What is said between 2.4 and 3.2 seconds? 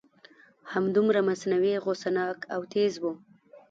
او تیز و.